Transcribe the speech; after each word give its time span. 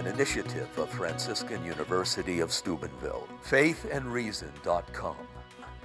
an 0.00 0.06
initiative 0.06 0.66
of 0.78 0.88
Franciscan 0.88 1.62
University 1.62 2.40
of 2.40 2.50
Steubenville. 2.50 3.28
Faithandreason.com. 3.46 5.16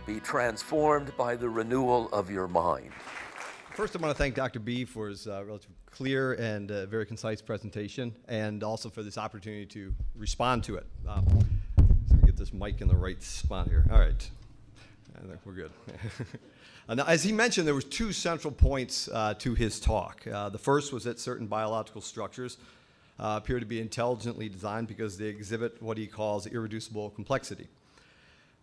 Be 0.08 0.22
transformed 0.22 1.12
by 1.18 1.36
the 1.36 1.50
renewal 1.50 2.08
of 2.14 2.32
your 2.32 2.48
mind. 2.48 2.92
First, 3.74 3.94
I 3.94 4.00
want 4.00 4.16
to 4.16 4.18
thank 4.18 4.34
Dr. 4.34 4.62
Behe 4.62 4.88
for 4.88 5.10
his 5.10 5.28
uh, 5.28 5.44
relatively 5.44 5.76
clear 5.92 6.32
and 6.36 6.72
uh, 6.72 6.86
very 6.86 7.06
concise 7.06 7.42
presentation, 7.42 8.16
and 8.30 8.64
also 8.64 8.90
for 8.90 9.04
this 9.04 9.18
opportunity 9.18 9.66
to 9.66 9.94
respond 10.16 10.64
to 10.64 10.76
it. 10.78 10.86
Um, 11.06 11.26
so 12.08 12.16
we 12.16 12.28
get 12.28 12.38
this 12.38 12.54
mic 12.54 12.80
in 12.80 12.88
the 12.88 12.96
right 12.96 13.22
spot 13.22 13.68
here. 13.68 13.84
All 13.92 14.00
right, 14.00 14.30
I 15.18 15.28
think 15.28 15.40
we're 15.44 15.52
good. 15.52 15.72
now, 16.88 17.04
as 17.04 17.22
he 17.22 17.34
mentioned, 17.34 17.68
there 17.68 17.76
were 17.76 17.82
two 17.82 18.14
central 18.14 18.54
points 18.54 19.10
uh, 19.12 19.34
to 19.40 19.56
his 19.56 19.78
talk. 19.82 20.26
Uh, 20.26 20.48
the 20.48 20.58
first 20.58 20.94
was 20.94 21.04
that 21.04 21.20
certain 21.20 21.48
biological 21.48 22.00
structures 22.00 22.58
uh, 23.20 23.40
appear 23.42 23.60
to 23.60 23.66
be 23.66 23.80
intelligently 23.80 24.50
designed 24.50 24.88
because 24.88 25.18
they 25.18 25.26
exhibit 25.26 25.82
what 25.82 25.98
he 25.98 26.08
calls 26.08 26.48
irreducible 26.48 27.10
complexity. 27.12 27.68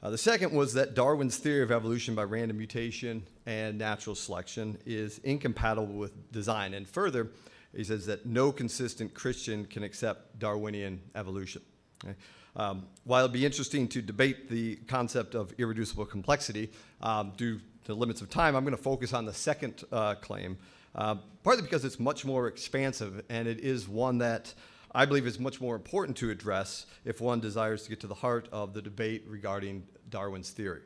Uh, 0.03 0.11
the 0.11 0.19
second 0.19 0.53
was 0.53 0.75
that 0.75 0.95
Darwin's 0.95 1.37
theory 1.37 1.63
of 1.63 1.71
evolution 1.71 2.15
by 2.15 2.25
random 2.25 2.59
mutation 2.59 3.23
and 3.47 3.79
natural 3.79 4.17
selection 4.17 4.77
is 4.85 5.19
incompatible 5.19 5.95
with 5.95 6.33
design. 6.33 6.75
And 6.75 6.89
further, 6.89 7.31
he 7.75 7.85
says 7.85 8.07
that 8.07 8.27
no 8.27 8.51
consistent 8.51 9.15
Christian 9.15 9.65
can 9.65 9.85
accept 9.85 10.39
Darwinian 10.41 11.01
evolution. 11.15 11.63
Okay? 12.05 12.17
Um, 12.57 12.87
while 13.05 13.25
it'd 13.25 13.33
be 13.33 13.47
interesting 13.47 13.89
to 13.89 14.03
debate 14.03 14.49
the 14.49 14.77
concept 14.89 15.35
of 15.35 15.55
irreducible 15.57 16.05
complexity, 16.05 16.71
um, 17.01 17.33
due 17.37 17.59
to 17.59 17.87
the 17.87 17.95
limits 17.95 18.21
of 18.21 18.29
time, 18.29 18.57
I'm 18.57 18.65
going 18.65 18.77
to 18.77 18.83
focus 18.83 19.13
on 19.15 19.25
the 19.25 19.33
second 19.33 19.85
uh, 19.91 20.17
claim, 20.17 20.59
uh, 20.95 21.17
partly 21.43 21.63
because 21.63 21.85
it's 21.85 21.99
much 21.99 22.25
more 22.25 22.49
expansive 22.49 23.23
and 23.29 23.49
it 23.49 23.61
is 23.61 23.89
one 23.89 24.19
that 24.19 24.53
I 24.95 25.07
believe 25.07 25.27
is 25.27 25.39
much 25.39 25.61
more 25.61 25.75
important 25.75 26.17
to 26.19 26.31
address 26.31 26.87
if 27.05 27.21
one 27.21 27.41
desires 27.41 27.85
to 27.85 27.91
get 27.91 28.01
to 28.01 28.07
the 28.07 28.15
heart 28.15 28.49
of 28.53 28.75
the 28.75 28.83
debate 28.83 29.25
regarding 29.27 29.85
Darwin's 30.11 30.51
theory. 30.51 30.83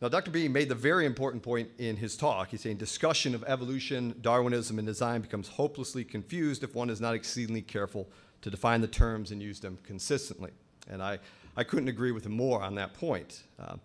Now, 0.00 0.08
Dr. 0.08 0.30
Behe 0.30 0.48
made 0.48 0.68
the 0.68 0.76
very 0.76 1.06
important 1.06 1.42
point 1.42 1.70
in 1.78 1.96
his 1.96 2.16
talk. 2.16 2.50
He's 2.50 2.60
saying 2.60 2.76
discussion 2.76 3.34
of 3.34 3.42
evolution, 3.48 4.14
Darwinism, 4.20 4.78
and 4.78 4.86
design 4.86 5.22
becomes 5.22 5.48
hopelessly 5.48 6.04
confused 6.04 6.62
if 6.62 6.72
one 6.72 6.88
is 6.88 7.00
not 7.00 7.14
exceedingly 7.14 7.62
careful 7.62 8.08
to 8.42 8.50
define 8.50 8.80
the 8.80 8.86
terms 8.86 9.32
and 9.32 9.42
use 9.42 9.58
them 9.58 9.76
consistently. 9.82 10.52
And 10.88 11.02
I, 11.02 11.18
I 11.56 11.64
couldn't 11.64 11.88
agree 11.88 12.12
with 12.12 12.24
him 12.24 12.32
more 12.32 12.62
on 12.62 12.76
that 12.76 12.94
point. 12.94 13.42
Uh, 13.58 13.76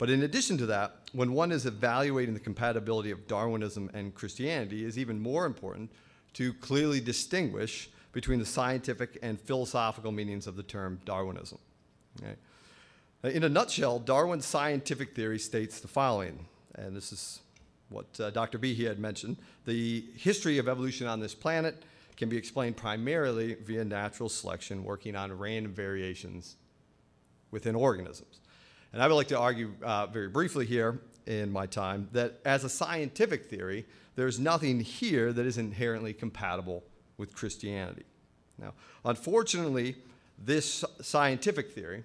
but 0.00 0.08
in 0.08 0.22
addition 0.22 0.56
to 0.56 0.64
that, 0.64 0.96
when 1.12 1.34
one 1.34 1.52
is 1.52 1.66
evaluating 1.66 2.32
the 2.32 2.40
compatibility 2.40 3.10
of 3.10 3.28
Darwinism 3.28 3.90
and 3.92 4.14
Christianity, 4.14 4.82
it 4.82 4.88
is 4.88 4.98
even 4.98 5.20
more 5.20 5.44
important 5.44 5.90
to 6.32 6.54
clearly 6.54 7.02
distinguish 7.02 7.90
between 8.12 8.38
the 8.38 8.46
scientific 8.46 9.18
and 9.20 9.38
philosophical 9.38 10.10
meanings 10.10 10.46
of 10.46 10.56
the 10.56 10.62
term 10.62 11.00
Darwinism. 11.04 11.58
Okay? 12.18 13.34
In 13.36 13.44
a 13.44 13.48
nutshell, 13.50 13.98
Darwin's 13.98 14.46
scientific 14.46 15.14
theory 15.14 15.38
states 15.38 15.80
the 15.80 15.88
following, 15.88 16.46
and 16.76 16.96
this 16.96 17.12
is 17.12 17.40
what 17.90 18.06
uh, 18.18 18.30
Dr. 18.30 18.58
Behe 18.58 18.86
had 18.86 18.98
mentioned. 18.98 19.36
The 19.66 20.02
history 20.16 20.56
of 20.56 20.66
evolution 20.66 21.08
on 21.08 21.20
this 21.20 21.34
planet 21.34 21.82
can 22.16 22.30
be 22.30 22.38
explained 22.38 22.78
primarily 22.78 23.52
via 23.52 23.84
natural 23.84 24.30
selection, 24.30 24.82
working 24.82 25.14
on 25.14 25.30
random 25.36 25.74
variations 25.74 26.56
within 27.50 27.74
organisms. 27.74 28.40
And 28.92 29.02
I 29.02 29.06
would 29.06 29.14
like 29.14 29.28
to 29.28 29.38
argue 29.38 29.74
uh, 29.82 30.06
very 30.06 30.28
briefly 30.28 30.66
here 30.66 31.00
in 31.26 31.50
my 31.50 31.66
time 31.66 32.08
that 32.12 32.40
as 32.44 32.64
a 32.64 32.68
scientific 32.68 33.46
theory, 33.46 33.86
there's 34.16 34.38
nothing 34.38 34.80
here 34.80 35.32
that 35.32 35.46
is 35.46 35.58
inherently 35.58 36.12
compatible 36.12 36.82
with 37.16 37.34
Christianity. 37.34 38.04
Now, 38.58 38.74
unfortunately, 39.04 39.96
this 40.38 40.84
scientific 41.00 41.72
theory 41.72 42.04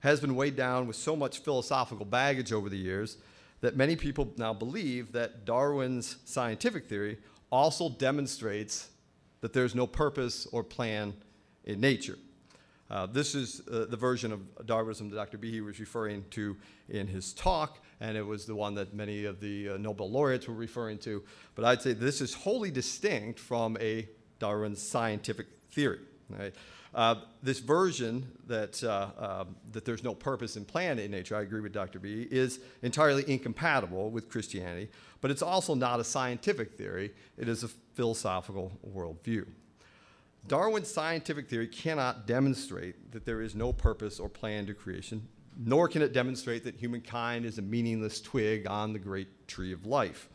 has 0.00 0.20
been 0.20 0.34
weighed 0.34 0.56
down 0.56 0.86
with 0.86 0.96
so 0.96 1.14
much 1.16 1.38
philosophical 1.38 2.04
baggage 2.04 2.52
over 2.52 2.68
the 2.68 2.76
years 2.76 3.18
that 3.60 3.76
many 3.76 3.96
people 3.96 4.32
now 4.36 4.52
believe 4.52 5.12
that 5.12 5.44
Darwin's 5.44 6.16
scientific 6.24 6.86
theory 6.86 7.18
also 7.50 7.88
demonstrates 7.88 8.90
that 9.40 9.52
there's 9.52 9.74
no 9.74 9.86
purpose 9.86 10.46
or 10.52 10.62
plan 10.62 11.14
in 11.64 11.80
nature. 11.80 12.18
Uh, 12.90 13.06
this 13.06 13.34
is 13.34 13.62
uh, 13.68 13.86
the 13.88 13.96
version 13.96 14.32
of 14.32 14.66
Darwinism 14.66 15.08
that 15.10 15.16
Dr. 15.16 15.38
Behe 15.38 15.64
was 15.64 15.80
referring 15.80 16.24
to 16.30 16.56
in 16.88 17.06
his 17.06 17.32
talk, 17.32 17.78
and 18.00 18.16
it 18.16 18.22
was 18.22 18.44
the 18.44 18.54
one 18.54 18.74
that 18.74 18.92
many 18.92 19.24
of 19.24 19.40
the 19.40 19.70
uh, 19.70 19.76
Nobel 19.78 20.10
laureates 20.10 20.46
were 20.46 20.54
referring 20.54 20.98
to. 20.98 21.22
But 21.54 21.64
I'd 21.64 21.80
say 21.80 21.92
this 21.92 22.20
is 22.20 22.34
wholly 22.34 22.70
distinct 22.70 23.40
from 23.40 23.78
a 23.80 24.06
Darwin's 24.38 24.82
scientific 24.82 25.46
theory. 25.70 26.00
Right? 26.28 26.54
Uh, 26.94 27.16
this 27.42 27.58
version 27.58 28.30
that, 28.46 28.82
uh, 28.84 29.10
uh, 29.18 29.44
that 29.72 29.84
there's 29.84 30.04
no 30.04 30.14
purpose 30.14 30.54
and 30.56 30.66
plan 30.66 30.98
in 30.98 31.10
nature, 31.10 31.36
I 31.36 31.42
agree 31.42 31.60
with 31.60 31.72
Dr. 31.72 31.98
Behe, 31.98 32.28
is 32.30 32.60
entirely 32.82 33.24
incompatible 33.26 34.10
with 34.10 34.28
Christianity, 34.28 34.90
but 35.20 35.30
it's 35.30 35.42
also 35.42 35.74
not 35.74 35.98
a 35.98 36.04
scientific 36.04 36.74
theory, 36.74 37.12
it 37.36 37.48
is 37.48 37.64
a 37.64 37.68
philosophical 37.68 38.70
worldview. 38.94 39.46
Darwin's 40.46 40.88
scientific 40.88 41.48
theory 41.48 41.66
cannot 41.66 42.26
demonstrate 42.26 43.12
that 43.12 43.24
there 43.24 43.40
is 43.40 43.54
no 43.54 43.72
purpose 43.72 44.20
or 44.20 44.28
plan 44.28 44.66
to 44.66 44.74
creation, 44.74 45.26
nor 45.56 45.88
can 45.88 46.02
it 46.02 46.12
demonstrate 46.12 46.64
that 46.64 46.74
humankind 46.74 47.46
is 47.46 47.58
a 47.58 47.62
meaningless 47.62 48.20
twig 48.20 48.66
on 48.66 48.92
the 48.92 48.98
great 48.98 49.48
tree 49.48 49.72
of 49.72 49.86
life. 49.86 50.28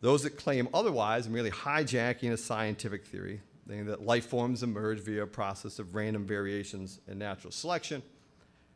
Those 0.00 0.24
that 0.24 0.30
claim 0.30 0.68
otherwise 0.74 1.26
are 1.26 1.30
merely 1.30 1.50
hijacking 1.50 2.32
a 2.32 2.36
scientific 2.36 3.06
theory, 3.06 3.40
thinking 3.68 3.86
that 3.86 4.04
life 4.04 4.26
forms 4.26 4.64
emerge 4.64 4.98
via 4.98 5.22
a 5.22 5.26
process 5.26 5.78
of 5.78 5.94
random 5.94 6.24
variations 6.26 7.00
and 7.06 7.18
natural 7.18 7.52
selection, 7.52 8.02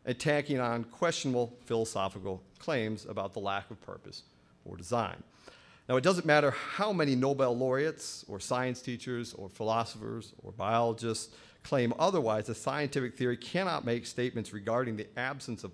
attacking 0.04 0.60
on 0.60 0.84
questionable 0.84 1.56
philosophical 1.64 2.42
claims 2.60 3.06
about 3.06 3.32
the 3.32 3.40
lack 3.40 3.70
of 3.70 3.80
purpose 3.80 4.22
or 4.64 4.76
design. 4.76 5.16
Now, 5.88 5.96
it 5.96 6.04
doesn't 6.04 6.24
matter 6.24 6.50
how 6.50 6.92
many 6.92 7.14
Nobel 7.14 7.56
laureates 7.56 8.24
or 8.26 8.40
science 8.40 8.80
teachers 8.80 9.34
or 9.34 9.48
philosophers 9.50 10.32
or 10.42 10.52
biologists 10.52 11.34
claim 11.62 11.92
otherwise, 11.98 12.48
a 12.48 12.54
scientific 12.54 13.16
theory 13.16 13.36
cannot 13.36 13.84
make 13.84 14.06
statements 14.06 14.52
regarding 14.52 14.96
the 14.96 15.06
absence 15.18 15.64
of 15.64 15.72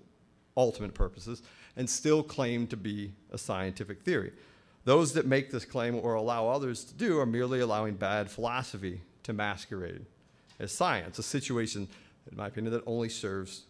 ultimate 0.56 0.94
purposes 0.94 1.42
and 1.76 1.88
still 1.88 2.22
claim 2.22 2.66
to 2.66 2.76
be 2.76 3.12
a 3.30 3.38
scientific 3.38 4.02
theory. 4.02 4.32
Those 4.84 5.12
that 5.12 5.26
make 5.26 5.50
this 5.50 5.64
claim 5.64 5.94
or 5.94 6.14
allow 6.14 6.48
others 6.48 6.84
to 6.84 6.94
do 6.94 7.18
are 7.18 7.26
merely 7.26 7.60
allowing 7.60 7.94
bad 7.94 8.30
philosophy 8.30 9.02
to 9.24 9.32
masquerade 9.32 10.06
as 10.58 10.72
science, 10.72 11.18
a 11.18 11.22
situation, 11.22 11.88
in 12.30 12.36
my 12.36 12.48
opinion, 12.48 12.72
that 12.72 12.82
only 12.86 13.08
serves 13.08 13.64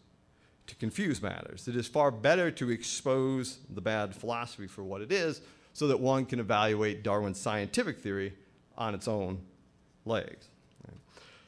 to 0.67 0.75
confuse 0.77 1.23
matters. 1.23 1.69
It 1.69 1.77
is 1.77 1.87
far 1.87 2.11
better 2.11 2.51
to 2.53 2.71
expose 2.71 3.59
the 3.69 3.81
bad 3.81 4.15
philosophy 4.15 4.67
for 4.67 4.83
what 4.83 5.01
it 5.01 5.13
is 5.13 5.41
so 5.73 5.87
that 5.87 6.01
one 6.01 6.27
can 6.27 6.41
evaluate 6.41 7.03
Darwin's 7.03 7.41
scientific 7.41 8.01
theory 8.01 8.35
on 8.77 8.95
its 8.95 9.09
own 9.09 9.41
legs. 10.05 10.49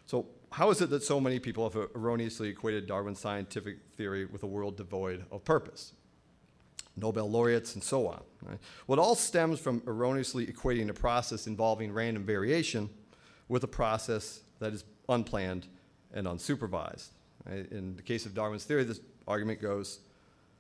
So, 0.07 0.27
how 0.51 0.71
is 0.71 0.83
it 0.83 0.91
that 0.91 1.03
so 1.03 1.19
many 1.19 1.39
people 1.39 1.69
have 1.69 1.89
erroneously 1.95 2.49
equated 2.49 2.87
Darwin's 2.87 3.19
scientific 3.19 3.79
theory 3.97 4.27
with 4.27 4.43
a 4.43 4.47
world 4.47 4.77
devoid 4.77 5.25
of 5.31 5.45
purpose? 5.45 5.95
Nobel 6.97 7.31
laureates, 7.31 7.75
and 7.75 7.83
so 7.83 8.07
on. 8.07 8.21
Right? 8.43 8.59
Well, 8.87 8.99
it 8.99 9.03
all 9.03 9.15
stems 9.15 9.59
from 9.59 9.83
erroneously 9.87 10.47
equating 10.47 10.91
a 10.91 10.93
process 10.93 11.47
involving 11.47 11.93
random 11.93 12.25
variation 12.25 12.91
with 13.49 13.65
a 13.65 13.69
process 13.69 14.41
that 14.59 14.75
is 14.75 14.85
unplanned 15.09 15.69
and 16.13 16.27
unsupervised. 16.27 17.09
In 17.47 17.97
the 17.97 18.03
case 18.03 18.27
of 18.27 18.35
Darwin's 18.35 18.65
theory, 18.65 18.85
this 18.85 19.01
argument 19.27 19.61
goes 19.61 20.01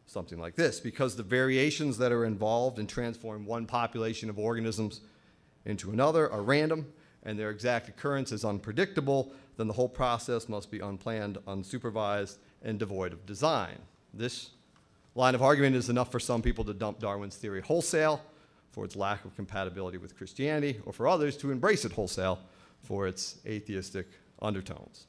something 0.07 0.39
like 0.39 0.55
this 0.55 0.81
because 0.81 1.17
the 1.17 1.23
variations 1.23 1.99
that 1.99 2.13
are 2.13 2.25
involved 2.25 2.79
in 2.79 2.87
transforming 2.87 3.47
one 3.47 3.67
population 3.67 4.29
of 4.29 4.39
organisms 4.39 5.01
into 5.65 5.91
another 5.91 6.31
are 6.31 6.43
random 6.43 6.93
and 7.23 7.39
their 7.39 7.51
exact 7.51 7.89
occurrence 7.89 8.33
is 8.33 8.45
unpredictable, 8.45 9.33
then 9.57 9.69
the 9.69 9.73
whole 9.73 9.89
process 9.89 10.49
must 10.49 10.71
be 10.71 10.81
unplanned, 10.81 11.39
unsupervised, 11.47 12.39
and 12.63 12.79
devoid 12.79 13.13
of 13.13 13.25
design. 13.27 13.79
This 14.13 14.51
line 15.15 15.35
of 15.35 15.43
argument 15.43 15.77
is 15.77 15.89
enough 15.89 16.11
for 16.11 16.21
some 16.21 16.43
people 16.43 16.65
to 16.65 16.75
dump 16.75 16.99
Darwin's 16.99 17.37
theory 17.37 17.61
wholesale 17.61 18.21
for 18.71 18.85
its 18.85 18.97
lack 18.97 19.25
of 19.25 19.37
compatibility 19.37 19.99
with 19.99 20.17
Christianity, 20.17 20.81
or 20.87 20.93
for 20.93 21.07
others 21.07 21.37
to 21.37 21.51
embrace 21.51 21.85
it 21.85 21.93
wholesale 21.93 22.41
for 22.83 23.07
its 23.07 23.39
atheistic 23.47 24.07
undertones. 24.41 25.07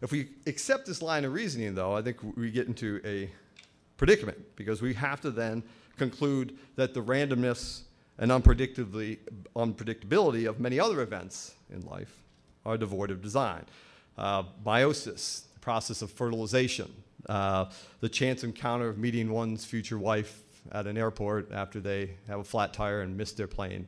If 0.00 0.12
we 0.12 0.30
accept 0.46 0.86
this 0.86 1.02
line 1.02 1.24
of 1.24 1.32
reasoning, 1.32 1.74
though, 1.74 1.96
I 1.96 2.02
think 2.02 2.18
we 2.36 2.50
get 2.50 2.66
into 2.66 3.00
a 3.04 3.30
predicament 3.96 4.56
because 4.56 4.82
we 4.82 4.94
have 4.94 5.20
to 5.20 5.30
then 5.30 5.62
conclude 5.96 6.58
that 6.76 6.94
the 6.94 7.02
randomness 7.02 7.82
and 8.18 8.30
unpredictability 8.30 10.48
of 10.48 10.60
many 10.60 10.78
other 10.78 11.00
events 11.00 11.54
in 11.70 11.80
life 11.82 12.22
are 12.64 12.76
devoid 12.76 13.10
of 13.10 13.22
design. 13.22 13.64
Uh, 14.16 14.44
meiosis, 14.64 15.52
the 15.52 15.60
process 15.60 16.02
of 16.02 16.10
fertilization, 16.10 16.92
uh, 17.28 17.66
the 18.00 18.08
chance 18.08 18.44
encounter 18.44 18.88
of 18.88 18.98
meeting 18.98 19.30
one's 19.30 19.64
future 19.64 19.98
wife 19.98 20.40
at 20.72 20.86
an 20.86 20.96
airport 20.96 21.52
after 21.52 21.80
they 21.80 22.10
have 22.28 22.40
a 22.40 22.44
flat 22.44 22.72
tire 22.72 23.02
and 23.02 23.16
miss 23.16 23.32
their 23.32 23.46
plane 23.46 23.86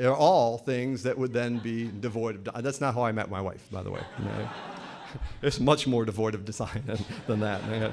are 0.00 0.14
all 0.14 0.58
things 0.58 1.04
that 1.04 1.16
would 1.16 1.32
then 1.32 1.58
be 1.58 1.90
devoid 2.00 2.48
of. 2.48 2.64
That's 2.64 2.80
not 2.80 2.94
how 2.94 3.04
I 3.04 3.12
met 3.12 3.30
my 3.30 3.40
wife, 3.40 3.64
by 3.70 3.82
the 3.82 3.90
way. 3.90 4.00
it's 5.42 5.60
much 5.60 5.86
more 5.86 6.04
devoid 6.04 6.34
of 6.34 6.44
design 6.44 6.82
than, 6.86 7.04
than 7.26 7.40
that. 7.40 7.92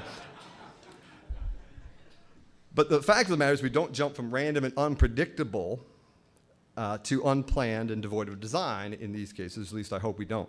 But 2.74 2.88
the 2.88 3.02
fact 3.02 3.24
of 3.24 3.30
the 3.30 3.36
matter 3.36 3.52
is, 3.52 3.62
we 3.62 3.70
don't 3.70 3.92
jump 3.92 4.14
from 4.14 4.32
random 4.32 4.64
and 4.64 4.72
unpredictable 4.76 5.84
uh, 6.76 6.98
to 7.04 7.26
unplanned 7.28 7.90
and 7.90 8.00
devoid 8.00 8.28
of 8.28 8.40
design 8.40 8.94
in 8.94 9.12
these 9.12 9.32
cases. 9.32 9.68
At 9.68 9.74
least 9.74 9.92
I 9.92 9.98
hope 9.98 10.18
we 10.18 10.24
don't. 10.24 10.48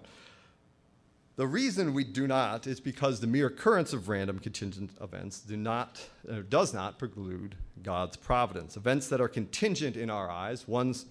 The 1.35 1.47
reason 1.47 1.93
we 1.93 2.03
do 2.03 2.27
not 2.27 2.67
is 2.67 2.79
because 2.79 3.19
the 3.19 3.27
mere 3.27 3.47
occurrence 3.47 3.91
of 3.91 4.07
random 4.07 4.37
contingent 4.37 4.91
events 5.01 5.39
do 5.39 5.57
not, 5.57 5.99
uh, 6.29 6.41
does 6.47 6.73
not 6.73 6.99
preclude 6.99 7.55
God's 7.81 8.15
providence. 8.15 8.77
Events 8.77 9.07
that 9.09 9.19
are 9.19 9.27
contingent 9.27 9.97
in 9.97 10.11
our 10.11 10.29
eyes, 10.29 10.67
ones 10.67 11.07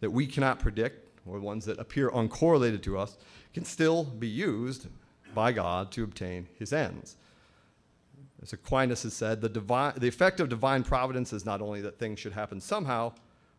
that 0.00 0.10
we 0.10 0.26
cannot 0.26 0.58
predict, 0.58 1.08
or 1.24 1.40
ones 1.40 1.64
that 1.64 1.78
appear 1.78 2.10
uncorrelated 2.10 2.82
to 2.82 2.98
us, 2.98 3.16
can 3.54 3.64
still 3.64 4.04
be 4.04 4.28
used 4.28 4.88
by 5.34 5.52
God 5.52 5.90
to 5.92 6.04
obtain 6.04 6.48
his 6.58 6.72
ends. 6.72 7.16
As 8.42 8.52
Aquinas 8.52 9.04
has 9.04 9.14
said, 9.14 9.40
the, 9.40 9.48
divine, 9.48 9.94
the 9.96 10.08
effect 10.08 10.40
of 10.40 10.48
divine 10.48 10.82
providence 10.82 11.32
is 11.32 11.44
not 11.44 11.62
only 11.62 11.80
that 11.82 11.98
things 11.98 12.18
should 12.18 12.32
happen 12.32 12.60
somehow, 12.60 13.12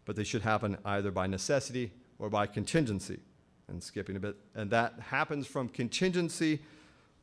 but 0.06 0.16
they 0.16 0.26
should 0.26 0.42
happen 0.42 0.78
either 0.84 1.10
by 1.10 1.26
necessity 1.26 1.92
or 2.20 2.30
by 2.30 2.46
contingency 2.46 3.20
and 3.70 3.82
skipping 3.82 4.18
a 4.18 4.20
bit. 4.20 4.36
And 4.56 4.70
that 4.72 5.00
happens 5.00 5.48
from 5.48 5.70
contingency, 5.70 6.60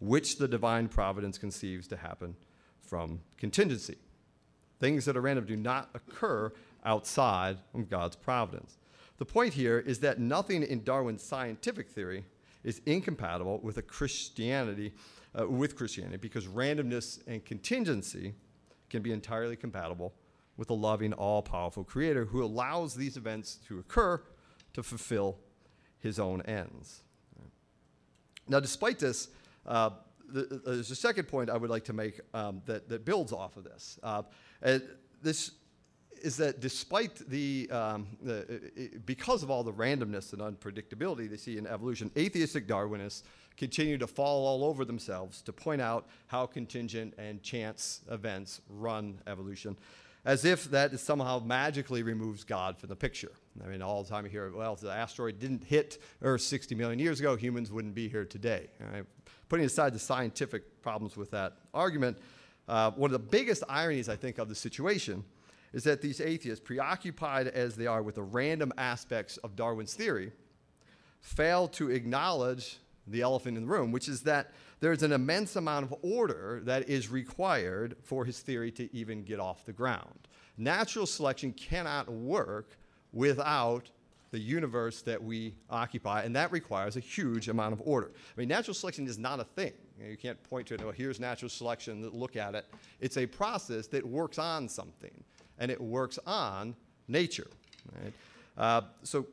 which 0.01 0.39
the 0.39 0.49
divine 0.49 0.89
providence 0.89 1.37
conceives 1.37 1.87
to 1.89 1.97
happen 1.97 2.35
from 2.81 3.21
contingency. 3.37 3.97
Things 4.79 5.05
that 5.05 5.17
are 5.17 5.21
random 5.21 5.45
do 5.45 5.57
not 5.57 5.91
occur 5.95 6.51
outside 6.85 7.59
of 7.75 7.91
God's 7.91 8.17
providence. 8.17 8.79
The 9.19 9.27
point 9.27 9.53
here 9.53 9.79
is 9.79 10.01
that 10.01 10.19
nothing 10.19 10.63
in 10.63 10.83
Darwin's 10.83 11.23
scientific 11.23 11.91
theory 11.91 12.25
is 12.65 12.81
incompatible 12.87 13.61
with 13.63 13.77
a 13.77 13.83
Christianity, 13.83 14.93
uh, 15.39 15.47
with 15.49 15.77
Christianity, 15.77 16.17
because 16.17 16.47
randomness 16.47 17.21
and 17.27 17.45
contingency 17.45 18.35
can 18.89 19.03
be 19.03 19.13
entirely 19.13 19.57
compatible 19.57 20.13
with 20.57 20.71
a 20.71 20.75
loving, 20.75 21.13
all-powerful 21.13 21.85
Creator 21.85 22.27
who 22.27 22.45
allows 22.45 22.95
these 22.95 23.17
events 23.17 23.59
to 23.69 23.79
occur 23.79 24.23
to 24.73 24.83
fulfill 24.83 25.39
his 25.99 26.19
own 26.19 26.43
ends. 26.43 27.03
Now, 28.49 28.61
despite 28.61 28.99
this, 28.99 29.29
uh, 29.67 29.91
the, 30.29 30.61
there's 30.65 30.91
a 30.91 30.97
second 30.97 31.29
point 31.29 31.51
I 31.51 31.57
would 31.57 31.71
like 31.71 31.85
to 31.85 31.93
make 31.93 32.21
um, 32.35 32.63
that, 32.67 32.89
that 32.89 33.05
builds 33.05 33.33
off 33.33 33.57
of 33.57 33.65
this. 33.65 33.99
Uh, 34.03 34.23
this 35.23 35.53
is 36.23 36.37
that 36.37 36.61
despite 36.61 37.17
the, 37.29 37.69
um, 37.71 38.07
the 38.21 38.61
it, 38.77 39.07
because 39.07 39.43
of 39.43 39.51
all 39.51 39.65
the 39.65 39.73
randomness 39.73 40.33
and 40.33 40.43
unpredictability 40.43 41.31
they 41.31 41.37
see 41.37 41.59
in 41.59 41.67
evolution, 41.67 42.11
atheistic 42.17 42.67
Darwinists 42.67 43.23
continue 43.61 43.99
to 43.99 44.07
fall 44.07 44.47
all 44.47 44.65
over 44.65 44.87
themselves 44.87 45.43
to 45.43 45.53
point 45.53 45.83
out 45.83 46.09
how 46.29 46.47
contingent 46.47 47.13
and 47.19 47.43
chance 47.43 48.01
events 48.11 48.63
run 48.71 49.21
evolution 49.27 49.77
as 50.25 50.47
if 50.47 50.71
that 50.71 50.99
somehow 50.99 51.39
magically 51.45 52.03
removes 52.03 52.43
God 52.43 52.79
from 52.79 52.89
the 52.89 52.97
picture. 52.97 53.33
I 53.63 53.69
mean, 53.69 53.83
all 53.83 54.03
the 54.03 54.09
time 54.09 54.25
you 54.25 54.31
hear, 54.31 54.51
well, 54.51 54.73
if 54.73 54.81
the 54.81 54.91
asteroid 54.91 55.39
didn't 55.39 55.65
hit 55.65 55.99
Earth 56.23 56.41
60 56.41 56.75
million 56.75 56.99
years 56.99 57.21
ago, 57.21 57.37
humans 57.37 57.71
wouldn't 57.71 57.95
be 57.95 58.09
here 58.09 58.25
today. 58.25 58.69
Right? 58.81 59.05
Putting 59.51 59.67
aside 59.67 59.93
the 59.93 59.99
scientific 59.99 60.81
problems 60.81 61.17
with 61.17 61.31
that 61.33 61.59
argument, 61.75 62.17
uh, 62.67 62.93
one 62.93 63.09
of 63.09 63.13
the 63.13 63.19
biggest 63.19 63.63
ironies, 63.69 64.09
I 64.09 64.17
think, 64.17 64.39
of 64.39 64.49
the 64.49 64.55
situation 64.55 65.23
is 65.75 65.85
that 65.85 66.01
these 66.01 66.21
atheists, 66.21 66.65
preoccupied 66.65 67.49
as 67.49 67.77
they 67.77 67.87
are 67.87 68.03
with 68.03 68.15
the 68.15 68.23
random 68.23 68.73
aspects 68.79 69.37
of 69.39 69.55
Darwin's 69.55 69.95
theory, 69.95 70.33
fail 71.21 71.69
to 71.69 71.91
acknowledge 71.91 72.79
the 73.11 73.23
elephant 73.23 73.57
in 73.57 73.65
the 73.65 73.71
room, 73.71 73.93
which 73.93 74.09
is 74.09 74.23
that 74.23 74.53
there's 74.81 75.03
an 75.03 75.13
immense 75.13 75.57
amount 75.57 75.85
of 75.85 75.95
order 76.03 76.61
that 76.65 76.89
is 76.89 77.11
required 77.11 77.97
for 78.03 78.25
his 78.25 78.41
theory 78.41 78.71
to 78.73 78.95
even 78.95 79.23
get 79.23 79.41
off 79.41 79.65
the 79.65 79.73
ground. 79.73 80.29
Natural 80.57 81.07
selection 81.07 81.53
cannot 81.53 82.11
work 82.11 82.77
without 83.13 83.91
the 84.31 84.39
universe 84.39 85.03
that 85.03 85.23
we 85.23 85.55
occupy, 85.69 86.23
and 86.23 86.35
that 86.37 86.53
requires 86.53 86.97
a 86.97 87.01
huge 87.01 87.49
amount 87.49 87.73
of 87.73 87.83
order. 87.85 88.13
I 88.15 88.41
mean, 88.41 88.49
natural 88.49 88.75
selection 88.75 89.07
is 89.07 89.19
not 89.19 89.41
a 89.41 89.45
thing. 89.45 89.73
You, 90.01 90.17
can't 90.17 90.43
point 90.45 90.69
to 90.69 90.75
it, 90.75 90.83
oh, 90.83 90.93
here's 90.93 91.21
natural 91.21 91.49
selection, 91.49 92.09
look 92.11 92.37
at 92.37 92.55
it. 92.55 92.65
It's 93.01 93.17
a 93.17 93.27
process 93.27 93.87
that 93.89 94.07
works 94.07 94.39
on 94.39 94.69
something, 94.69 95.13
and 95.59 95.71
it 95.71 95.81
works 95.81 96.19
on 96.27 96.75
nature. 97.09 97.49
Right? 98.01 98.13
Uh, 98.57 98.83
so 99.03 99.27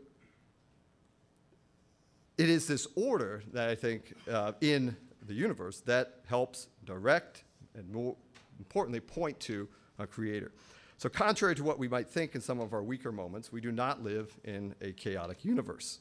it 2.38 2.50
is 2.50 2.68
this 2.68 2.88
order 2.96 3.44
that 3.54 3.70
I 3.70 3.76
think 3.76 4.14
uh, 4.30 4.54
in 4.62 4.96
the 5.26 5.34
universe 5.34 5.82
that 5.82 6.22
helps 6.28 6.68
direct 6.86 7.44
and 7.76 7.92
more 7.92 8.16
importantly 8.60 9.00
point 9.00 9.40
to 9.42 9.68
a 10.00 10.08
creator. 10.08 10.52
So, 10.98 11.10
contrary 11.10 11.56
to 11.56 11.64
what 11.64 11.78
we 11.78 11.88
might 11.88 12.08
think 12.08 12.34
in 12.34 12.42
some 12.42 12.60
of 12.60 12.74
our 12.74 12.82
weaker 12.82 13.12
moments, 13.12 13.52
we 13.52 13.62
do 13.62 13.72
not 13.72 14.04
live 14.04 14.36
in 14.44 14.74
a 14.82 14.92
chaotic 14.94 15.46
universe. 15.46 16.00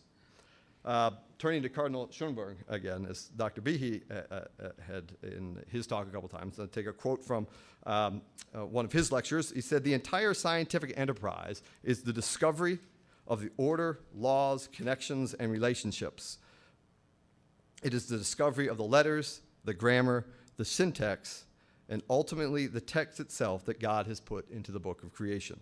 Uh, 0.87 1.11
turning 1.39 1.63
to 1.63 1.69
Cardinal 1.69 2.07
Schönborn 2.09 2.55
again, 2.69 3.07
as 3.11 3.25
Dr. 3.37 3.61
Behe 3.61 4.03
uh, 4.09 4.15
uh, 4.15 4.35
uh, 4.35 4.69
had 4.87 5.13
in 5.23 5.63
his 5.69 5.87
talk 5.87 6.07
a 6.07 6.11
couple 6.11 6.29
times, 6.29 6.61
I'll 6.61 6.69
take 6.69 6.87
a 6.87 6.93
quote 6.93 7.25
from 7.25 7.47
um, 7.85 8.23
uh, 8.55 8.65
one 8.65 8.85
of 8.85 8.93
his 8.93 9.11
lectures. 9.11 9.51
He 9.51 9.61
said, 9.61 9.83
The 9.83 9.95
entire 9.95 10.33
scientific 10.33 10.95
enterprise 10.97 11.63
is 11.83 12.03
the 12.03 12.13
discovery 12.13 12.79
of 13.27 13.41
the 13.41 13.51
order, 13.57 14.01
laws, 14.15 14.69
connections, 14.73 15.35
and 15.35 15.51
relationships. 15.51 16.39
It 17.83 17.95
is 17.95 18.07
the 18.07 18.17
discovery 18.17 18.69
of 18.69 18.77
the 18.77 18.85
letters, 18.85 19.41
the 19.65 19.75
grammar, 19.75 20.27
the 20.57 20.65
syntax, 20.65 21.45
and 21.89 22.03
ultimately 22.11 22.67
the 22.67 22.81
text 22.81 23.21
itself 23.21 23.65
that 23.67 23.81
God 23.81 24.07
has 24.07 24.21
put 24.21 24.51
into 24.51 24.73
the 24.73 24.81
book 24.81 25.03
of 25.03 25.13
creation. 25.13 25.61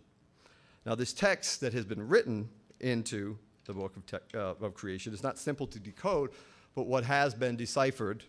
Now, 0.87 0.95
this 0.95 1.13
text 1.13 1.61
that 1.61 1.73
has 1.73 1.85
been 1.85 2.09
written 2.09 2.49
into 2.81 3.39
the 3.65 3.73
book 3.73 3.97
of, 3.97 4.21
uh, 4.35 4.65
of 4.65 4.75
creation 4.75 5.13
is 5.13 5.23
not 5.23 5.39
simple 5.39 5.67
to 5.69 5.81
decode, 5.81 6.31
but 6.75 6.87
what 6.87 7.05
has 7.05 7.35
been 7.35 7.57
deciphered 7.57 8.25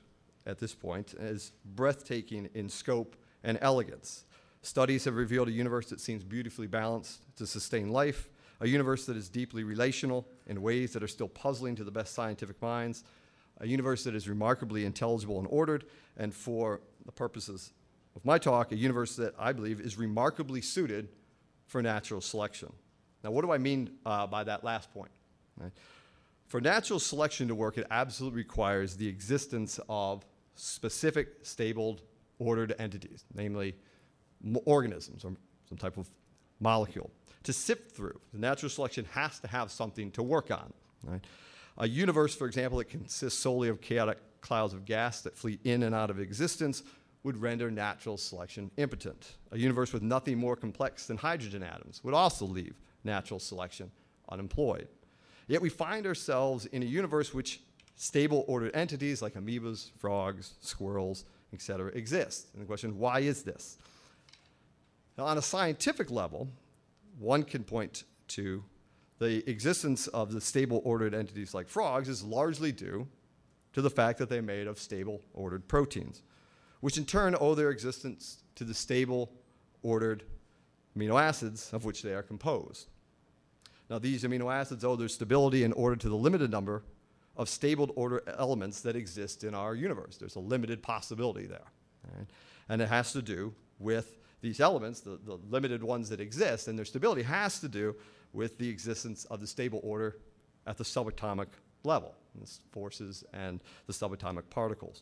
at 0.45 0.59
this 0.59 0.73
point 0.73 1.13
is 1.13 1.51
breathtaking 1.75 2.49
in 2.53 2.69
scope 2.69 3.15
and 3.43 3.57
elegance. 3.61 4.25
Studies 4.61 5.05
have 5.05 5.15
revealed 5.15 5.47
a 5.47 5.51
universe 5.51 5.89
that 5.89 5.99
seems 5.99 6.23
beautifully 6.23 6.67
balanced 6.67 7.21
to 7.37 7.45
sustain 7.45 7.89
life, 7.89 8.29
a 8.61 8.67
universe 8.67 9.05
that 9.05 9.17
is 9.17 9.29
deeply 9.29 9.63
relational 9.63 10.27
in 10.47 10.61
ways 10.61 10.93
that 10.93 11.03
are 11.03 11.07
still 11.07 11.27
puzzling 11.27 11.75
to 11.75 11.83
the 11.83 11.91
best 11.91 12.13
scientific 12.13 12.61
minds, 12.61 13.03
a 13.59 13.67
universe 13.67 14.03
that 14.03 14.15
is 14.15 14.27
remarkably 14.27 14.85
intelligible 14.85 15.39
and 15.39 15.47
ordered, 15.49 15.85
and 16.17 16.33
for 16.33 16.81
the 17.05 17.11
purposes 17.11 17.73
of 18.15 18.23
my 18.25 18.37
talk, 18.37 18.71
a 18.71 18.75
universe 18.75 19.15
that 19.17 19.33
I 19.37 19.51
believe 19.53 19.79
is 19.79 19.97
remarkably 19.97 20.61
suited 20.61 21.09
for 21.67 21.81
natural 21.81 22.21
selection. 22.21 22.71
Now, 23.23 23.31
what 23.31 23.43
do 23.43 23.51
I 23.51 23.57
mean 23.57 23.89
uh, 24.05 24.27
by 24.27 24.43
that 24.43 24.63
last 24.63 24.93
point? 24.93 25.11
Right? 25.57 25.71
For 26.47 26.61
natural 26.61 26.99
selection 26.99 27.47
to 27.47 27.55
work, 27.55 27.77
it 27.77 27.87
absolutely 27.89 28.37
requires 28.37 28.95
the 28.95 29.07
existence 29.07 29.79
of 29.89 30.25
specific, 30.53 31.39
stable, 31.41 31.99
ordered 32.39 32.75
entities, 32.77 33.25
namely 33.33 33.75
organisms 34.65 35.25
or 35.25 35.33
some 35.67 35.77
type 35.77 35.97
of 35.97 36.09
molecule 36.59 37.09
to 37.45 37.53
sift 37.53 37.95
through. 37.95 38.19
The 38.33 38.39
natural 38.39 38.69
selection 38.69 39.05
has 39.11 39.39
to 39.39 39.47
have 39.47 39.71
something 39.71 40.11
to 40.11 40.23
work 40.23 40.51
on. 40.51 40.73
Right? 41.03 41.23
A 41.77 41.87
universe, 41.87 42.35
for 42.35 42.47
example, 42.47 42.77
that 42.79 42.85
consists 42.85 43.39
solely 43.39 43.69
of 43.69 43.81
chaotic 43.81 44.17
clouds 44.41 44.73
of 44.73 44.85
gas 44.85 45.21
that 45.21 45.35
flee 45.35 45.59
in 45.63 45.83
and 45.83 45.95
out 45.95 46.09
of 46.09 46.19
existence 46.19 46.83
would 47.23 47.37
render 47.41 47.71
natural 47.71 48.17
selection 48.17 48.69
impotent. 48.77 49.33
A 49.51 49.57
universe 49.57 49.91
with 49.91 50.03
nothing 50.03 50.37
more 50.37 50.55
complex 50.55 51.07
than 51.07 51.17
hydrogen 51.17 51.63
atoms 51.63 52.01
would 52.03 52.13
also 52.13 52.45
leave 52.45 52.75
natural 53.03 53.39
selection 53.39 53.89
unemployed. 54.29 54.87
Yet 55.47 55.61
we 55.61 55.69
find 55.69 56.05
ourselves 56.05 56.65
in 56.67 56.83
a 56.83 56.85
universe 56.85 57.33
which 57.33 57.61
stable 57.95 58.45
ordered 58.47 58.75
entities 58.75 59.21
like 59.21 59.33
amoebas, 59.33 59.91
frogs, 59.97 60.53
squirrels, 60.59 61.25
etc., 61.53 61.91
exist. 61.91 62.47
And 62.53 62.61
the 62.61 62.65
question, 62.65 62.97
why 62.97 63.21
is 63.21 63.43
this? 63.43 63.77
Now, 65.17 65.25
on 65.25 65.37
a 65.37 65.41
scientific 65.41 66.11
level, 66.11 66.49
one 67.19 67.43
can 67.43 67.63
point 67.63 68.03
to 68.29 68.63
the 69.19 69.49
existence 69.49 70.07
of 70.07 70.31
the 70.33 70.41
stable 70.41 70.81
ordered 70.83 71.13
entities 71.13 71.53
like 71.53 71.69
frogs 71.69 72.09
is 72.09 72.23
largely 72.23 72.71
due 72.71 73.07
to 73.73 73.81
the 73.81 73.89
fact 73.89 74.19
that 74.19 74.29
they're 74.29 74.41
made 74.41 74.67
of 74.67 74.79
stable 74.79 75.21
ordered 75.33 75.67
proteins, 75.67 76.21
which 76.81 76.97
in 76.97 77.05
turn 77.05 77.35
owe 77.39 77.55
their 77.55 77.69
existence 77.69 78.43
to 78.55 78.63
the 78.63 78.73
stable 78.73 79.31
ordered 79.83 80.23
amino 80.97 81.21
acids 81.21 81.71
of 81.73 81.85
which 81.85 82.01
they 82.01 82.13
are 82.13 82.23
composed. 82.23 82.87
Now, 83.89 83.99
these 83.99 84.23
amino 84.23 84.53
acids 84.53 84.83
owe 84.83 84.95
their 84.95 85.07
stability 85.07 85.63
in 85.63 85.71
order 85.73 85.95
to 85.97 86.09
the 86.09 86.15
limited 86.15 86.49
number 86.49 86.83
of 87.37 87.49
stable 87.49 87.91
order 87.95 88.23
elements 88.37 88.81
that 88.81 88.95
exist 88.95 89.43
in 89.43 89.53
our 89.53 89.75
universe. 89.75 90.17
There's 90.17 90.35
a 90.35 90.39
limited 90.39 90.81
possibility 90.81 91.45
there. 91.45 91.71
Right? 92.15 92.25
And 92.69 92.81
it 92.81 92.89
has 92.89 93.11
to 93.13 93.21
do 93.21 93.53
with 93.77 94.17
these 94.45 94.59
elements, 94.59 94.99
the, 94.99 95.19
the 95.25 95.39
limited 95.49 95.83
ones 95.83 96.07
that 96.09 96.19
exist, 96.19 96.67
and 96.67 96.77
their 96.77 96.85
stability 96.85 97.23
has 97.23 97.59
to 97.59 97.67
do 97.67 97.95
with 98.31 98.59
the 98.59 98.69
existence 98.69 99.25
of 99.25 99.41
the 99.41 99.47
stable 99.47 99.81
order 99.83 100.17
at 100.67 100.77
the 100.77 100.83
subatomic 100.83 101.47
level, 101.83 102.13
forces 102.71 103.23
and 103.33 103.59
the 103.87 103.93
subatomic 103.93 104.43
particles. 104.51 105.01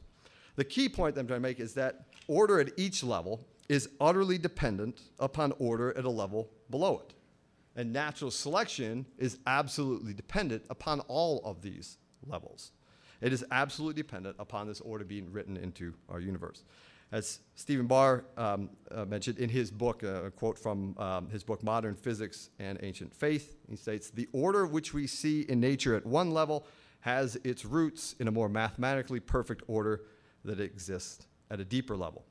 The 0.55 0.63
key 0.63 0.88
point 0.88 1.15
that 1.15 1.21
I'm 1.21 1.27
trying 1.27 1.41
to 1.41 1.47
make 1.47 1.59
is 1.59 1.73
that 1.73 2.05
order 2.27 2.62
at 2.62 2.69
each 2.77 3.03
level 3.03 3.45
is 3.67 3.89
utterly 4.00 4.38
dependent 4.38 5.01
upon 5.19 5.51
order 5.59 5.97
at 5.97 6.05
a 6.05 6.09
level 6.09 6.50
below 6.69 7.00
it. 7.00 7.13
And 7.75 7.91
natural 7.91 8.31
selection 8.31 9.05
is 9.17 9.39
absolutely 9.45 10.13
dependent 10.13 10.63
upon 10.69 11.01
all 11.01 11.41
of 11.43 11.62
these 11.62 11.97
levels. 12.25 12.71
It 13.19 13.33
is 13.33 13.43
absolutely 13.51 14.01
dependent 14.01 14.38
upon 14.39 14.67
this 14.67 14.79
order 14.79 15.03
being 15.03 15.31
written 15.31 15.57
into 15.57 15.95
our 16.07 16.21
universe. 16.21 16.63
As 17.13 17.41
Stephen 17.53 17.86
Barr 17.86 18.25
um, 18.38 18.72
uh, 18.89 19.05
mentioned 19.05 19.38
in 19.38 19.48
his 19.48 19.70
book, 19.70 20.03
uh, 20.03 20.24
a 20.24 20.32
quote 20.32 20.58
from 20.58 20.98
um, 20.98 21.29
his 21.29 21.43
book, 21.43 21.62
Modern 21.62 21.93
Physics 21.93 22.50
and 22.58 22.79
Ancient 22.82 23.13
Faith, 23.13 23.55
he 23.70 23.75
states 23.75 24.10
The 24.10 24.27
order 24.34 24.65
which 24.65 24.96
we 24.96 25.05
see 25.05 25.41
in 25.41 25.60
nature 25.60 25.96
at 25.96 26.08
one 26.08 26.32
level 26.32 26.65
has 27.01 27.38
its 27.43 27.65
roots 27.65 28.15
in 28.20 28.27
a 28.27 28.32
more 28.32 28.50
mathematically 28.50 29.20
perfect 29.20 29.62
order 29.67 30.01
that 30.43 30.60
exists 30.60 31.27
at 31.51 31.60
a 31.60 31.63
deeper 31.63 31.96
level. 31.96 32.25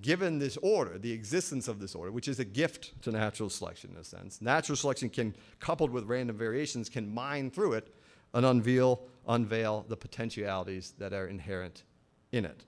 Given 0.00 0.40
this 0.40 0.56
order, 0.62 0.98
the 0.98 1.12
existence 1.12 1.68
of 1.68 1.78
this 1.78 1.94
order, 1.94 2.10
which 2.10 2.26
is 2.26 2.40
a 2.40 2.44
gift 2.44 3.00
to 3.02 3.12
natural 3.12 3.48
selection 3.48 3.92
in 3.92 3.98
a 3.98 4.04
sense, 4.04 4.42
natural 4.42 4.74
selection 4.74 5.10
can, 5.10 5.32
coupled 5.60 5.92
with 5.92 6.06
random 6.06 6.36
variations, 6.36 6.88
can 6.88 7.08
mine 7.08 7.52
through 7.52 7.74
it 7.74 7.94
and 8.34 8.44
unveil, 8.44 9.00
unveil 9.28 9.86
the 9.88 9.96
potentialities 9.96 10.94
that 10.98 11.12
are 11.12 11.28
inherent 11.28 11.84
in 12.32 12.44
it. 12.44 12.64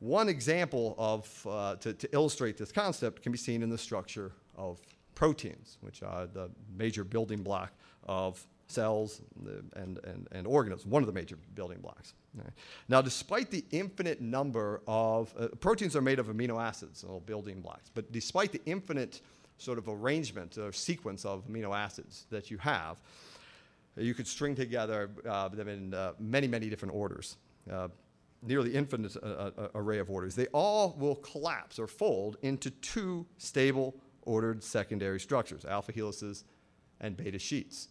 One 0.00 0.28
example 0.28 0.94
of, 0.96 1.46
uh, 1.48 1.76
to, 1.76 1.92
to 1.92 2.08
illustrate 2.14 2.56
this 2.56 2.70
concept 2.70 3.22
can 3.22 3.32
be 3.32 3.38
seen 3.38 3.62
in 3.62 3.70
the 3.70 3.78
structure 3.78 4.32
of 4.56 4.80
proteins, 5.14 5.78
which 5.80 6.02
are 6.02 6.26
the 6.26 6.50
major 6.76 7.02
building 7.02 7.42
block 7.42 7.72
of 8.04 8.44
cells 8.68 9.22
and, 9.74 9.98
and, 10.04 10.28
and 10.30 10.46
organisms, 10.46 10.86
one 10.86 11.02
of 11.02 11.06
the 11.06 11.12
major 11.12 11.36
building 11.54 11.78
blocks. 11.80 12.14
Now, 12.88 13.02
despite 13.02 13.50
the 13.50 13.64
infinite 13.72 14.20
number 14.20 14.82
of 14.86 15.34
uh, 15.38 15.48
proteins 15.60 15.96
are 15.96 16.02
made 16.02 16.18
of 16.18 16.28
amino 16.28 16.62
acids, 16.62 17.02
little 17.02 17.20
building 17.20 17.60
blocks, 17.60 17.90
but 17.92 18.12
despite 18.12 18.52
the 18.52 18.60
infinite 18.66 19.20
sort 19.56 19.78
of 19.78 19.88
arrangement 19.88 20.56
or 20.56 20.72
sequence 20.72 21.24
of 21.24 21.48
amino 21.48 21.76
acids 21.76 22.26
that 22.30 22.50
you 22.50 22.58
have, 22.58 22.98
you 23.96 24.14
could 24.14 24.28
string 24.28 24.54
together 24.54 25.10
uh, 25.28 25.48
them 25.48 25.66
in 25.66 25.94
uh, 25.94 26.12
many, 26.20 26.46
many 26.46 26.68
different 26.70 26.94
orders. 26.94 27.36
Uh, 28.42 28.46
nearly 28.46 28.74
infinite 28.74 29.16
uh, 29.16 29.50
uh, 29.56 29.68
array 29.74 29.98
of 29.98 30.10
orders. 30.10 30.34
They 30.34 30.46
all 30.46 30.96
will 30.98 31.16
collapse 31.16 31.78
or 31.78 31.86
fold 31.86 32.36
into 32.42 32.70
two 32.70 33.26
stable 33.38 33.94
ordered 34.22 34.62
secondary 34.62 35.20
structures, 35.20 35.64
alpha 35.64 35.92
helices 35.92 36.44
and 37.00 37.16
beta 37.16 37.38
sheets. 37.38 37.88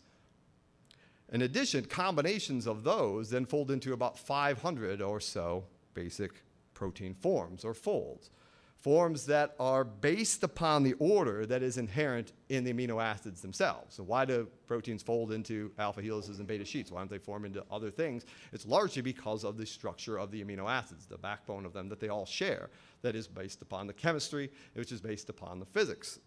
In 1.31 1.41
addition, 1.41 1.85
combinations 1.85 2.67
of 2.67 2.83
those 2.83 3.29
then 3.29 3.45
fold 3.45 3.71
into 3.71 3.93
about 3.93 4.17
500 4.17 5.01
or 5.01 5.19
so 5.19 5.65
basic 5.93 6.43
protein 6.73 7.13
forms 7.13 7.65
or 7.65 7.73
folds 7.73 8.29
forms 8.79 9.25
that 9.25 9.55
are 9.59 9.83
based 9.83 10.43
upon 10.43 10.83
the 10.83 10.93
order 10.93 11.45
that 11.45 11.63
is 11.63 11.77
inherent 11.77 12.33
in 12.49 12.63
the 12.63 12.71
amino 12.71 13.01
acids 13.01 13.41
themselves. 13.41 13.95
So 13.95 14.03
why 14.03 14.25
do 14.25 14.47
proteins 14.67 15.01
fold 15.01 15.31
into 15.31 15.71
alpha 15.79 16.01
helices 16.01 16.39
and 16.39 16.47
beta 16.47 16.63
sheets? 16.63 16.91
Why 16.91 16.99
don't 16.99 17.09
they 17.09 17.17
form 17.17 17.45
into 17.45 17.63
other 17.71 17.89
things? 17.89 18.25
It's 18.53 18.65
largely 18.65 19.01
because 19.01 19.43
of 19.43 19.57
the 19.57 19.65
structure 19.65 20.17
of 20.17 20.31
the 20.31 20.43
amino 20.43 20.69
acids, 20.69 21.05
the 21.05 21.17
backbone 21.17 21.65
of 21.65 21.73
them 21.73 21.89
that 21.89 21.99
they 21.99 22.09
all 22.09 22.25
share, 22.25 22.69
that 23.01 23.15
is 23.15 23.27
based 23.27 23.61
upon 23.61 23.87
the 23.87 23.93
chemistry, 23.93 24.51
which 24.73 24.91
is 24.91 25.01
based 25.01 25.29
upon 25.29 25.59
the 25.59 25.65
physics 25.65 26.19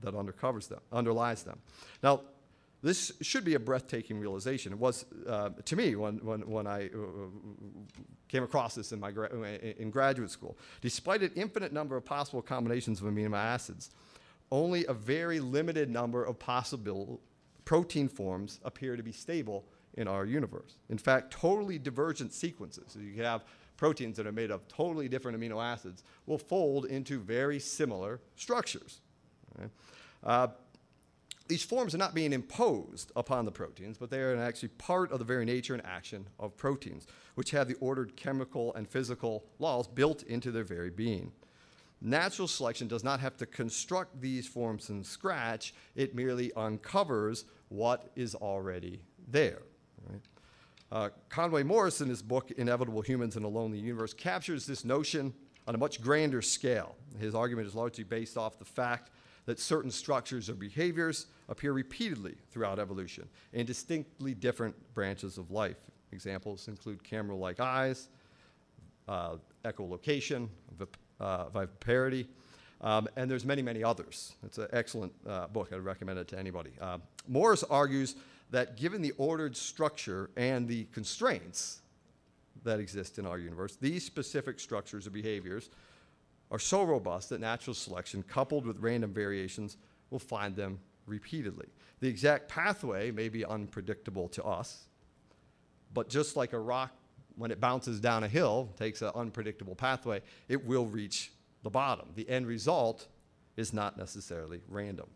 that 0.00 0.14
undercovers 0.14 0.68
them, 0.68 0.80
underlies 0.90 1.42
them. 1.42 1.58
Now, 2.02 2.22
this 2.82 3.12
should 3.20 3.44
be 3.44 3.54
a 3.54 3.60
breathtaking 3.60 4.18
realization. 4.18 4.72
It 4.72 4.78
was 4.78 5.04
uh, 5.28 5.50
to 5.64 5.76
me 5.76 5.94
when, 5.94 6.18
when, 6.18 6.40
when 6.50 6.66
I 6.66 6.86
uh, 6.86 6.88
came 8.28 8.42
across 8.42 8.74
this 8.74 8.92
in, 8.92 8.98
my 8.98 9.10
gra- 9.10 9.30
in 9.78 9.90
graduate 9.90 10.30
school. 10.30 10.58
Despite 10.80 11.22
an 11.22 11.30
infinite 11.36 11.72
number 11.72 11.96
of 11.96 12.04
possible 12.04 12.42
combinations 12.42 13.00
of 13.00 13.06
amino 13.06 13.36
acids, 13.36 13.90
only 14.50 14.84
a 14.86 14.94
very 14.94 15.38
limited 15.40 15.90
number 15.90 16.24
of 16.24 16.38
possible 16.38 17.20
protein 17.64 18.08
forms 18.08 18.58
appear 18.64 18.96
to 18.96 19.02
be 19.02 19.12
stable 19.12 19.64
in 19.94 20.08
our 20.08 20.24
universe. 20.24 20.76
In 20.88 20.98
fact, 20.98 21.32
totally 21.32 21.78
divergent 21.78 22.32
sequences, 22.32 22.84
so 22.88 22.98
you 22.98 23.12
can 23.12 23.24
have 23.24 23.44
proteins 23.76 24.16
that 24.16 24.26
are 24.26 24.32
made 24.32 24.50
of 24.50 24.66
totally 24.68 25.08
different 25.08 25.38
amino 25.38 25.62
acids, 25.62 26.04
will 26.26 26.38
fold 26.38 26.86
into 26.86 27.18
very 27.18 27.58
similar 27.58 28.20
structures. 28.36 29.00
Right? 29.58 29.70
Uh, 30.24 30.48
these 31.52 31.62
forms 31.62 31.94
are 31.94 31.98
not 31.98 32.14
being 32.14 32.32
imposed 32.32 33.12
upon 33.14 33.44
the 33.44 33.52
proteins, 33.52 33.98
but 33.98 34.08
they 34.08 34.22
are 34.22 34.34
actually 34.38 34.70
part 34.70 35.12
of 35.12 35.18
the 35.18 35.24
very 35.26 35.44
nature 35.44 35.74
and 35.74 35.84
action 35.84 36.26
of 36.38 36.56
proteins, 36.56 37.06
which 37.34 37.50
have 37.50 37.68
the 37.68 37.74
ordered 37.74 38.16
chemical 38.16 38.74
and 38.74 38.88
physical 38.88 39.44
laws 39.58 39.86
built 39.86 40.22
into 40.22 40.50
their 40.50 40.64
very 40.64 40.88
being. 40.88 41.30
Natural 42.00 42.48
selection 42.48 42.88
does 42.88 43.04
not 43.04 43.20
have 43.20 43.36
to 43.36 43.44
construct 43.44 44.18
these 44.18 44.48
forms 44.48 44.86
from 44.86 45.04
scratch, 45.04 45.74
it 45.94 46.14
merely 46.14 46.50
uncovers 46.54 47.44
what 47.68 48.10
is 48.16 48.34
already 48.34 49.02
there. 49.28 49.60
Right? 50.08 50.22
Uh, 50.90 51.10
Conway 51.28 51.64
Morris, 51.64 52.00
in 52.00 52.08
his 52.08 52.22
book 52.22 52.50
Inevitable 52.52 53.02
Humans 53.02 53.36
in 53.36 53.44
a 53.44 53.48
Lonely 53.48 53.78
Universe, 53.78 54.14
captures 54.14 54.64
this 54.64 54.86
notion 54.86 55.34
on 55.68 55.74
a 55.74 55.78
much 55.78 56.00
grander 56.00 56.40
scale. 56.40 56.96
His 57.18 57.34
argument 57.34 57.68
is 57.68 57.74
largely 57.74 58.04
based 58.04 58.38
off 58.38 58.58
the 58.58 58.64
fact 58.64 59.10
that 59.46 59.58
certain 59.58 59.90
structures 59.90 60.48
or 60.48 60.54
behaviors 60.54 61.26
appear 61.48 61.72
repeatedly 61.72 62.34
throughout 62.50 62.78
evolution 62.78 63.28
in 63.52 63.66
distinctly 63.66 64.34
different 64.34 64.74
branches 64.94 65.38
of 65.38 65.50
life. 65.50 65.76
Examples 66.12 66.68
include 66.68 67.02
camera 67.02 67.34
like 67.34 67.58
eyes, 67.58 68.08
uh, 69.08 69.36
echolocation, 69.64 70.48
vip, 70.78 70.96
uh, 71.20 71.48
viviparity, 71.48 72.26
um, 72.82 73.08
and 73.16 73.30
there's 73.30 73.44
many, 73.44 73.62
many 73.62 73.82
others. 73.82 74.34
It's 74.44 74.58
an 74.58 74.68
excellent 74.72 75.12
uh, 75.26 75.46
book. 75.46 75.70
I'd 75.72 75.80
recommend 75.80 76.18
it 76.18 76.28
to 76.28 76.38
anybody. 76.38 76.70
Uh, 76.80 76.98
Morris 77.28 77.62
argues 77.64 78.16
that 78.50 78.76
given 78.76 79.00
the 79.00 79.12
ordered 79.18 79.56
structure 79.56 80.30
and 80.36 80.68
the 80.68 80.84
constraints 80.92 81.80
that 82.64 82.80
exist 82.80 83.18
in 83.18 83.26
our 83.26 83.38
universe, 83.38 83.76
these 83.80 84.04
specific 84.04 84.60
structures 84.60 85.06
or 85.06 85.10
behaviors 85.10 85.70
are 86.52 86.58
so 86.58 86.82
robust 86.84 87.30
that 87.30 87.40
natural 87.40 87.74
selection, 87.74 88.22
coupled 88.22 88.66
with 88.66 88.78
random 88.78 89.12
variations, 89.12 89.78
will 90.10 90.18
find 90.18 90.54
them 90.54 90.78
repeatedly. 91.06 91.66
The 92.00 92.08
exact 92.08 92.48
pathway 92.48 93.10
may 93.10 93.30
be 93.30 93.44
unpredictable 93.44 94.28
to 94.28 94.44
us, 94.44 94.84
but 95.94 96.10
just 96.10 96.36
like 96.36 96.52
a 96.52 96.58
rock, 96.58 96.92
when 97.36 97.50
it 97.50 97.58
bounces 97.58 98.00
down 98.00 98.22
a 98.22 98.28
hill, 98.28 98.68
takes 98.76 99.00
an 99.00 99.10
unpredictable 99.14 99.74
pathway, 99.74 100.20
it 100.48 100.62
will 100.64 100.84
reach 100.84 101.32
the 101.62 101.70
bottom. 101.70 102.08
The 102.14 102.28
end 102.28 102.46
result 102.46 103.08
is 103.56 103.72
not 103.72 103.96
necessarily 103.96 104.60
random. 104.68 105.06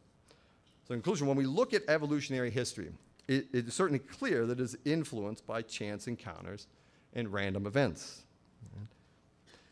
So, 0.88 0.94
in 0.94 1.00
conclusion, 1.00 1.26
when 1.26 1.36
we 1.36 1.44
look 1.44 1.74
at 1.74 1.82
evolutionary 1.88 2.50
history, 2.50 2.92
it, 3.28 3.46
it 3.52 3.68
is 3.68 3.74
certainly 3.74 3.98
clear 3.98 4.46
that 4.46 4.58
it 4.58 4.62
is 4.62 4.78
influenced 4.86 5.46
by 5.46 5.60
chance 5.60 6.06
encounters 6.06 6.66
and 7.12 7.30
random 7.30 7.66
events. 7.66 8.22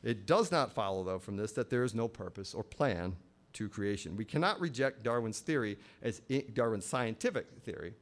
It 0.04 0.26
does 0.26 0.52
not 0.52 0.72
follow, 0.72 1.02
though, 1.02 1.18
from 1.18 1.36
this 1.36 1.52
that 1.52 1.70
there 1.70 1.82
is 1.82 1.94
no 1.94 2.06
purpose 2.06 2.54
or 2.54 2.62
plan 2.62 3.16
to 3.54 3.68
creation. 3.68 4.16
We 4.16 4.24
cannot 4.24 4.60
reject 4.60 5.02
Darwin's 5.02 5.40
theory 5.40 5.78
as 6.02 6.20
Darwin's 6.52 6.84
scientific 6.84 7.46
theory 7.64 7.94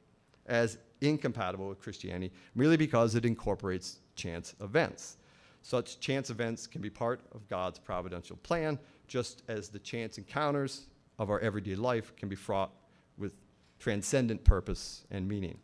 as 0.45 0.77
incompatible 0.99 1.69
with 1.69 1.79
Christianity 1.79 2.33
merely 2.55 2.75
because 2.75 3.15
it 3.15 3.25
incorporates 3.25 3.99
chance 4.15 4.53
events. 4.61 5.17
Such 5.61 5.99
chance 6.01 6.29
events 6.29 6.67
can 6.67 6.81
be 6.81 6.89
part 6.89 7.21
of 7.33 7.47
God's 7.47 7.79
providential 7.79 8.35
plan, 8.37 8.77
just 9.07 9.43
as 9.47 9.69
the 9.69 9.79
chance 9.79 10.17
encounters 10.17 10.87
of 11.19 11.29
our 11.29 11.39
everyday 11.39 11.75
life 11.75 12.13
can 12.17 12.27
be 12.27 12.35
fraught 12.35 12.71
with 13.17 13.31
transcendent 13.79 14.43
purpose 14.43 15.05
and 15.09 15.25
meaning. 15.25 15.57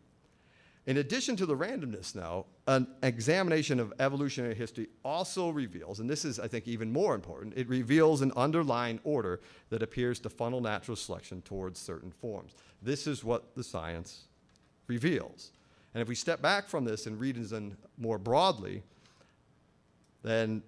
In 0.89 0.97
addition 0.97 1.35
to 1.35 1.45
the 1.45 1.55
randomness 1.55 2.15
now, 2.15 2.47
an 2.65 2.87
examination 3.03 3.79
of 3.79 3.93
evolutionary 3.99 4.55
history 4.55 4.87
also 5.05 5.51
reveals, 5.51 5.99
and 5.99 6.09
this 6.09 6.25
is, 6.25 6.39
I 6.39 6.47
think, 6.47 6.67
even 6.67 6.91
more 6.91 7.13
important, 7.13 7.53
it 7.55 7.69
reveals 7.69 8.23
an 8.23 8.31
underlying 8.35 8.99
order 9.03 9.39
that 9.69 9.83
appears 9.83 10.17
to 10.21 10.31
funnel 10.31 10.61
natural 10.61 10.97
selection 10.97 11.43
towards 11.43 11.79
certain 11.79 12.09
forms. 12.09 12.55
This 12.81 13.05
is 13.05 13.23
what 13.23 13.55
the 13.55 13.63
science 13.63 14.23
reveals. 14.87 15.51
And 15.93 16.01
if 16.01 16.07
we 16.07 16.15
step 16.15 16.41
back 16.41 16.67
from 16.67 16.85
this 16.85 17.05
and 17.05 17.19
reason 17.19 17.77
more 17.99 18.17
broadly, 18.17 18.81
then 20.23 20.63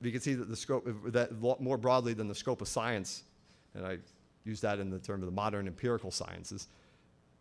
we 0.00 0.10
can 0.10 0.22
see 0.22 0.32
that 0.32 0.48
the 0.48 0.56
scope, 0.56 0.88
that 1.08 1.38
more 1.60 1.76
broadly 1.76 2.14
than 2.14 2.28
the 2.28 2.34
scope 2.34 2.62
of 2.62 2.68
science, 2.68 3.24
and 3.74 3.86
I 3.86 3.98
use 4.46 4.62
that 4.62 4.78
in 4.78 4.88
the 4.88 5.00
term 5.00 5.20
of 5.20 5.26
the 5.26 5.34
modern 5.34 5.66
empirical 5.66 6.10
sciences, 6.10 6.66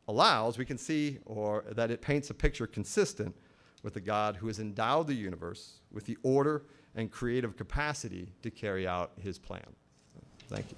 allows, 0.08 0.58
we 0.58 0.66
can 0.66 0.78
see 0.78 1.20
or 1.26 1.66
that 1.72 1.92
it 1.92 2.02
paints 2.02 2.30
a 2.30 2.34
picture 2.34 2.68
consistent 2.68 3.36
with 3.84 3.94
the 3.94 4.02
God 4.02 4.38
who 4.38 4.48
has 4.48 4.60
endowed 4.60 5.08
the 5.08 5.14
universe 5.14 5.82
with 5.92 6.06
the 6.06 6.18
order 6.24 6.64
and 6.96 7.12
creative 7.12 7.56
capacity 7.56 8.34
to 8.42 8.50
carry 8.50 8.88
out 8.88 9.12
his 9.22 9.38
plan. 9.38 9.66
Thank 10.48 10.72
you. 10.72 10.78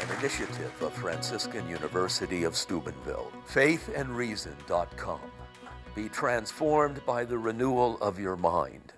an 0.00 0.18
initiative 0.18 0.72
of 0.80 0.92
Franciscan 0.94 1.68
University 1.68 2.44
of 2.44 2.56
Steubenville. 2.56 3.30
Faithandreason.com. 3.48 5.20
Be 5.94 6.08
transformed 6.08 7.04
by 7.04 7.24
the 7.24 7.38
renewal 7.38 7.98
of 8.00 8.18
your 8.18 8.36
mind. 8.36 8.92